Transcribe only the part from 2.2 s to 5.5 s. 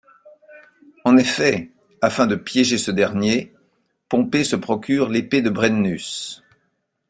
de piéger ce dernier, Pompée se procure l'épée